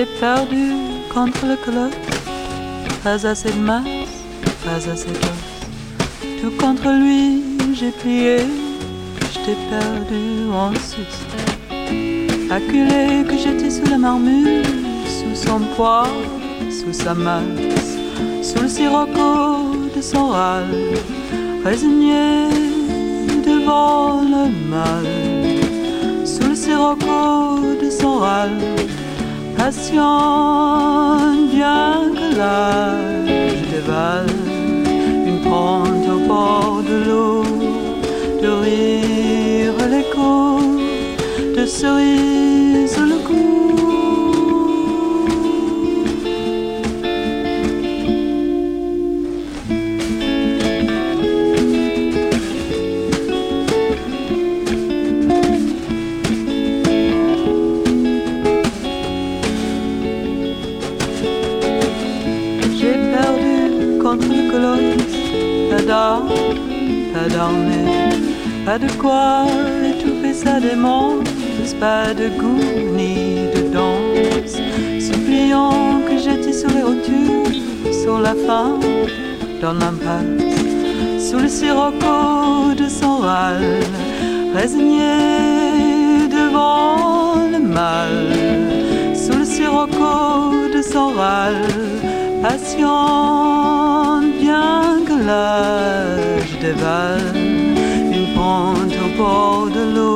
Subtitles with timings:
[0.00, 0.72] J'ai perdu
[1.12, 1.92] contre le colosse,
[3.04, 3.84] pas assez de masse,
[4.64, 6.40] pas assez d'os.
[6.40, 7.42] Tout contre lui,
[7.74, 8.38] j'ai plié,
[9.30, 11.18] je t'ai perdu en sus.
[12.50, 14.64] Acculé que j'étais sous la marmure,
[15.04, 16.08] sous son poids,
[16.70, 17.98] sous sa masse,
[18.42, 20.78] sous le sirocco de son râle,
[21.62, 22.48] résigné
[23.44, 25.06] devant le mal,
[26.24, 28.62] sous le sirocco de son râle,
[29.62, 31.18] patient
[31.52, 32.94] bien que là
[33.58, 34.36] je dévale
[35.28, 37.44] une pente au bord de l'eau,
[38.42, 40.60] de rire l'écho,
[41.56, 43.19] de cerise le
[65.90, 67.84] pas d'armes,
[68.64, 69.44] pas de quoi
[69.84, 74.54] étouffer sa démence, pas de goût ni de danse,
[75.00, 78.78] suppliant que j'étais sur les rotules, sur la fin,
[79.60, 83.80] dans l'impasse, sous le sirocco de son râle,
[84.54, 91.66] résigné devant le mal, sous le sirocco de son râle,
[92.42, 94.89] patient bien
[95.30, 97.32] que l'âge dévale
[98.16, 100.09] une pente au bord de l'eau,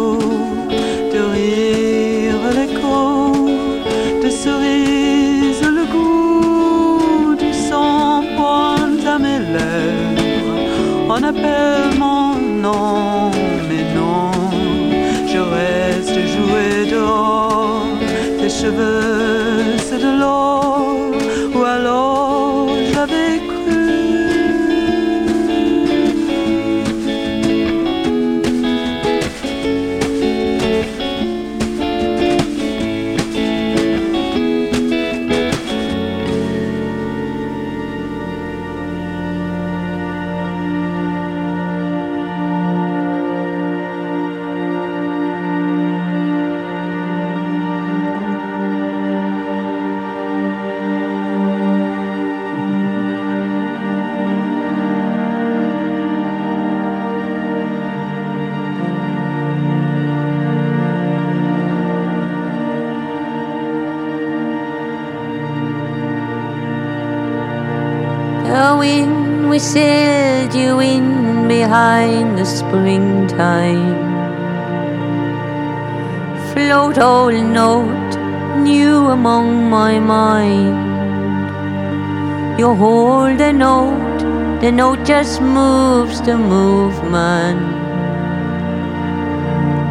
[85.04, 87.60] just moves the movement.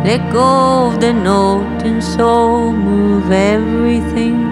[0.03, 4.43] Let go of the note and so move everything.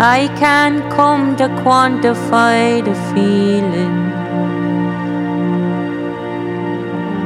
[0.00, 3.96] I can't come to quantify the feeling.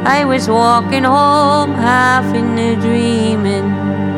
[0.04, 4.11] I was walking home half in a dreaming.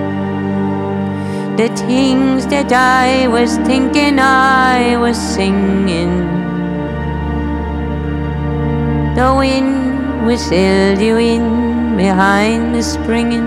[1.56, 6.26] The things that I was thinking I was singing.
[9.15, 13.47] The wind whistled you in behind the springing.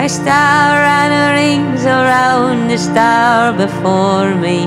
[0.00, 4.64] A star and a rings around the star before me,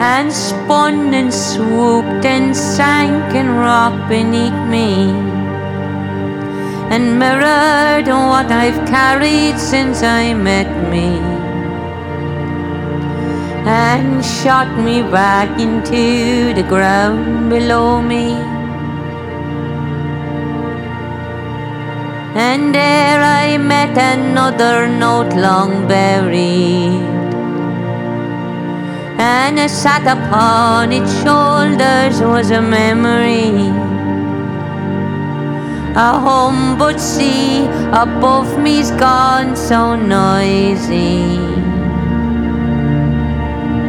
[0.00, 5.35] and spun and swooped and sank and rocked beneath me,
[6.90, 11.18] and mirrored what I've carried since I met me,
[13.66, 18.34] and shot me back into the ground below me.
[22.38, 27.14] And there I met another note long buried.
[29.18, 33.95] And sat upon its shoulders was a memory.
[35.98, 41.38] A home but see, above me's gone so noisy.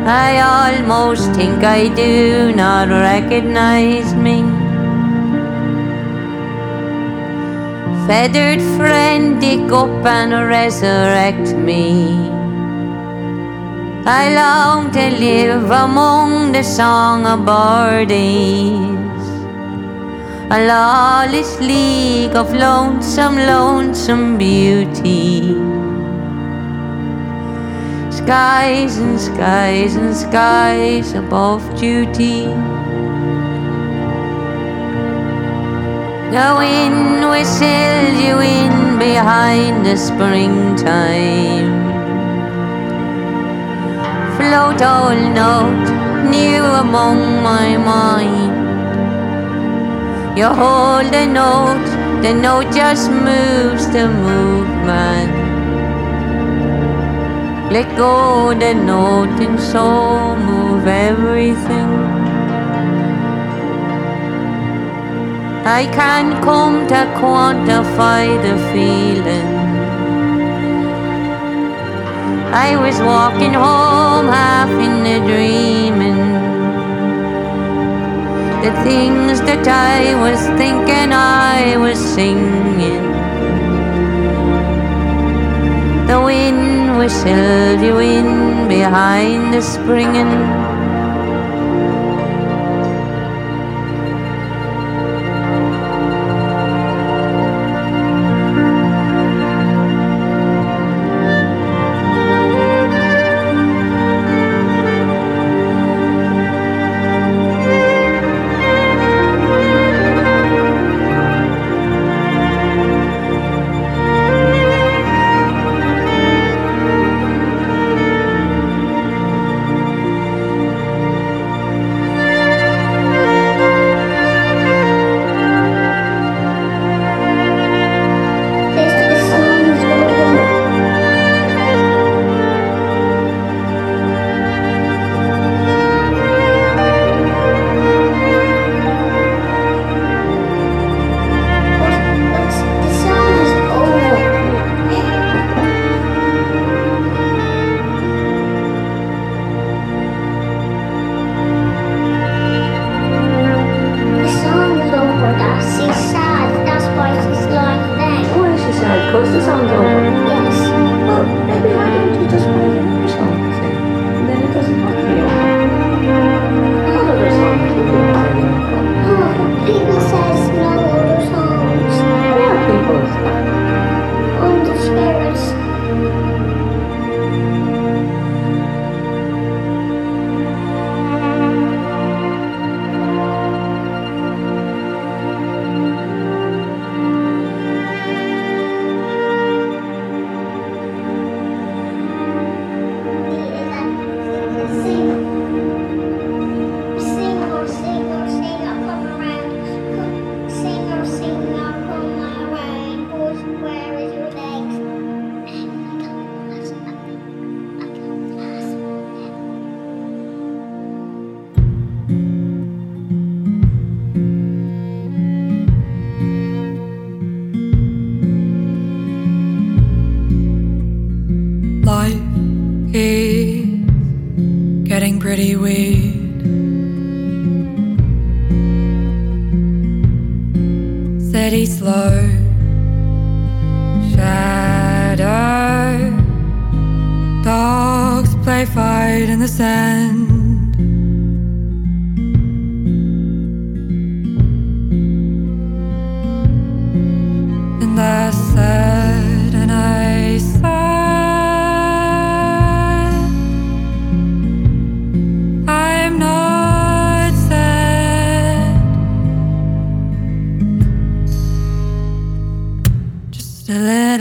[0.07, 4.43] I almost think I do not recognize me.
[8.07, 12.31] Feathered friend, dig up and resurrect me.
[14.05, 18.86] I long to live among the song of birdies,
[20.49, 25.41] a lawless league of lonesome, lonesome beauty.
[28.09, 32.45] Skies and skies and skies above duty.
[36.31, 41.75] The wind whistles you in behind the springtime.
[44.37, 45.89] Float all note
[46.31, 48.46] new among my mind.
[50.37, 51.87] You hold the note,
[52.21, 55.31] the note just moves the movement.
[57.71, 61.89] Let go the note and so move everything.
[65.65, 69.49] I can't come to quantify the feeling.
[72.53, 76.36] I was walking home half in a dreaming
[78.67, 83.05] the things that I was thinking I was singing.
[86.07, 90.56] The wind whistled you in behind the springing.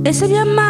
[0.08, 0.67] Et c'est bien mal.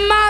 [0.00, 0.29] E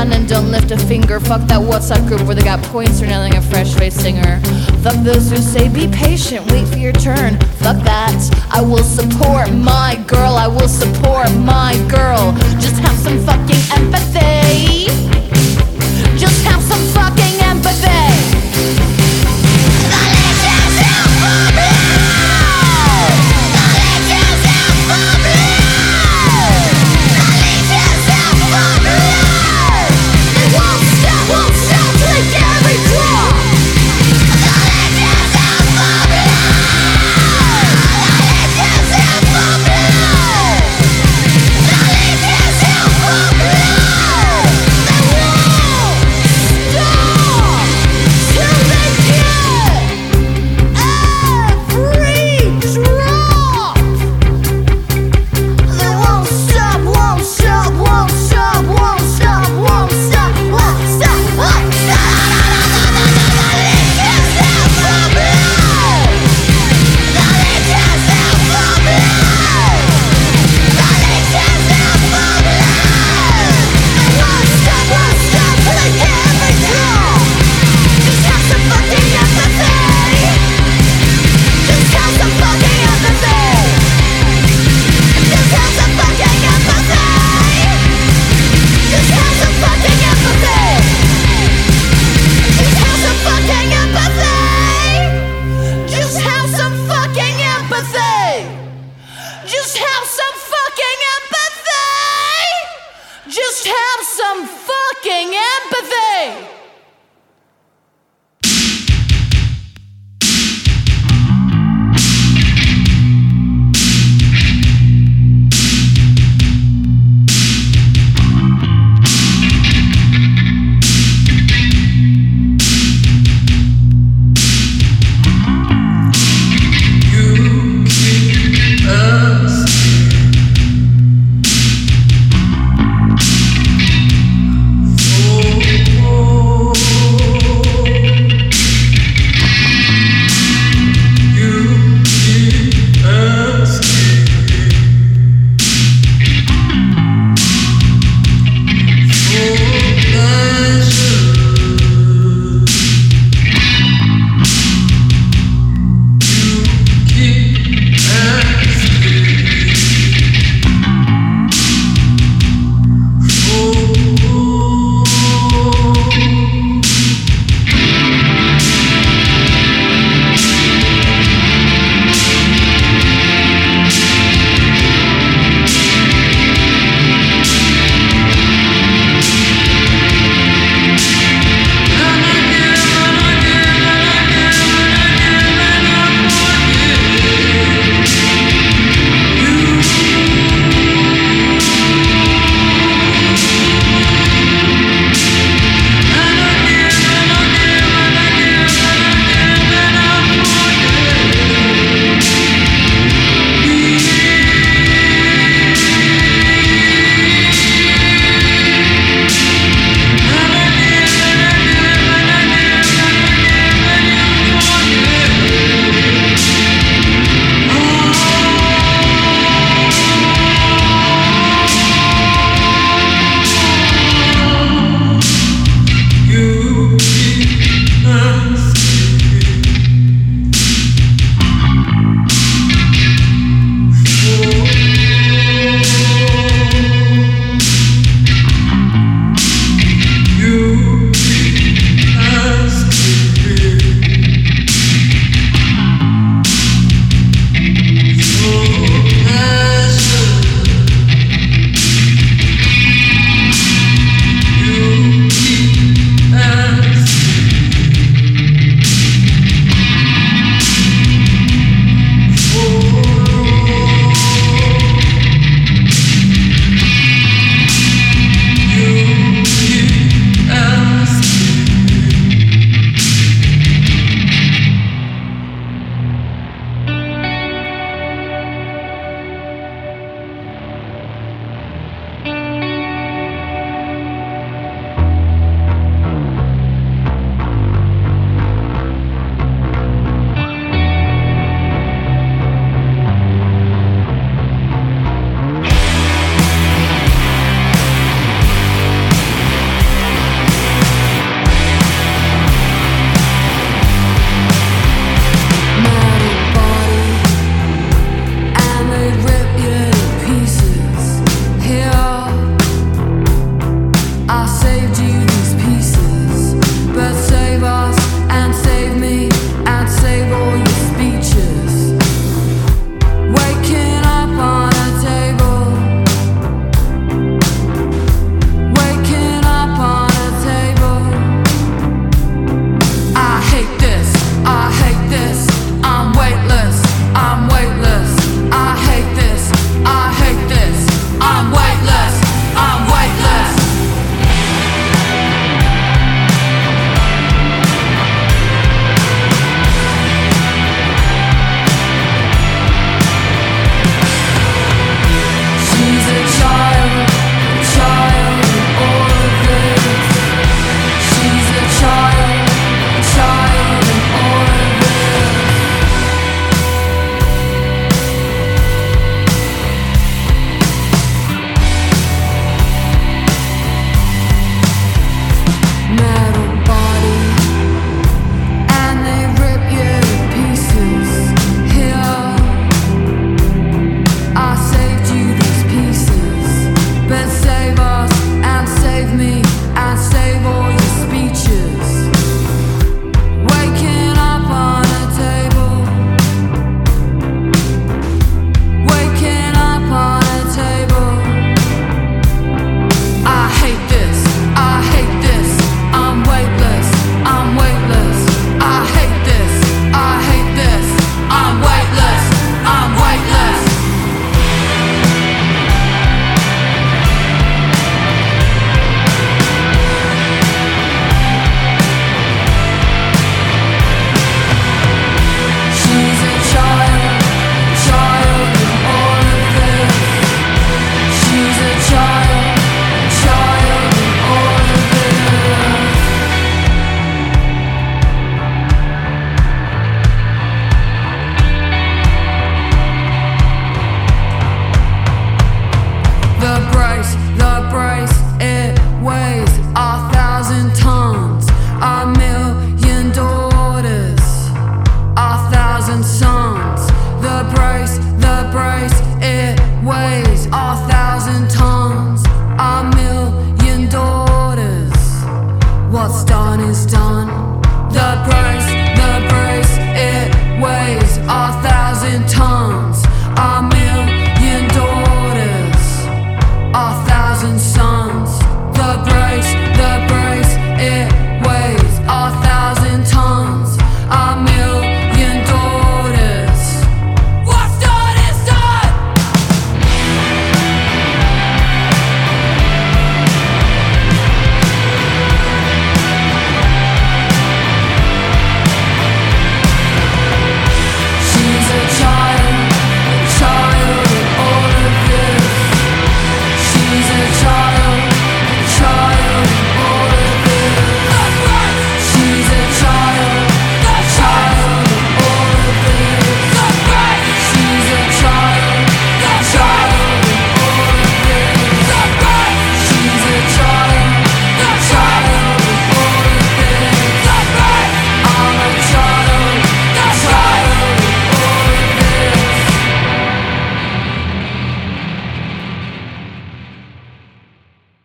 [0.00, 1.20] sun and don't lift a finger.
[1.20, 4.40] Fuck that WhatsApp group where they got points for nailing a fresh faced singer.
[4.82, 7.38] Fuck those who say be patient, wait for your turn.
[7.64, 8.18] Fuck that.
[8.50, 10.34] I will support my girl.
[10.36, 12.32] I will support my girl.
[12.64, 14.86] Just have some fucking empathy.
[16.16, 17.29] Just have some fucking